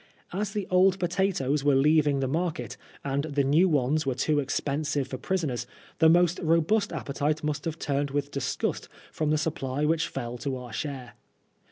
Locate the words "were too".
4.03-4.39